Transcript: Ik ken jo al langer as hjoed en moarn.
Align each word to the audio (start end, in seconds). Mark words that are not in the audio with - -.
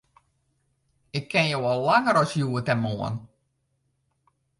Ik 1.19 1.25
ken 1.31 1.47
jo 1.51 1.61
al 1.71 1.81
langer 1.87 2.15
as 2.21 2.31
hjoed 2.35 2.71
en 2.73 2.79
moarn. 2.85 3.15